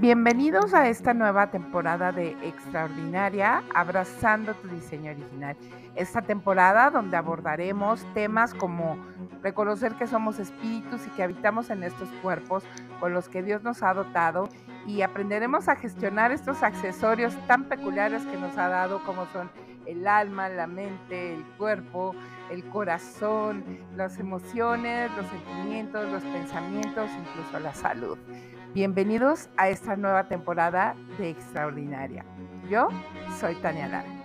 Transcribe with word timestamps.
Bienvenidos 0.00 0.74
a 0.74 0.88
esta 0.88 1.12
nueva 1.12 1.50
temporada 1.50 2.12
de 2.12 2.36
Extraordinaria, 2.46 3.64
Abrazando 3.74 4.54
tu 4.54 4.68
diseño 4.68 5.10
original. 5.10 5.56
Esta 5.96 6.22
temporada 6.22 6.88
donde 6.90 7.16
abordaremos 7.16 8.06
temas 8.14 8.54
como 8.54 8.96
reconocer 9.42 9.96
que 9.96 10.06
somos 10.06 10.38
espíritus 10.38 11.04
y 11.04 11.10
que 11.10 11.24
habitamos 11.24 11.70
en 11.70 11.82
estos 11.82 12.08
cuerpos 12.22 12.62
con 13.00 13.12
los 13.12 13.28
que 13.28 13.42
Dios 13.42 13.64
nos 13.64 13.82
ha 13.82 13.92
dotado 13.92 14.48
y 14.86 15.02
aprenderemos 15.02 15.68
a 15.68 15.74
gestionar 15.74 16.30
estos 16.30 16.62
accesorios 16.62 17.34
tan 17.48 17.64
peculiares 17.64 18.24
que 18.24 18.36
nos 18.36 18.56
ha 18.56 18.68
dado 18.68 19.02
como 19.02 19.26
son 19.26 19.50
el 19.88 20.06
alma, 20.06 20.50
la 20.50 20.66
mente, 20.66 21.34
el 21.34 21.44
cuerpo, 21.56 22.14
el 22.50 22.62
corazón, 22.68 23.64
las 23.96 24.18
emociones, 24.18 25.10
los 25.16 25.26
sentimientos, 25.26 26.10
los 26.12 26.22
pensamientos, 26.24 27.10
incluso 27.10 27.58
la 27.58 27.72
salud. 27.72 28.18
Bienvenidos 28.74 29.48
a 29.56 29.70
esta 29.70 29.96
nueva 29.96 30.28
temporada 30.28 30.94
de 31.16 31.30
Extraordinaria. 31.30 32.24
Yo 32.68 32.88
soy 33.40 33.54
Tania 33.56 33.88
Lara. 33.88 34.17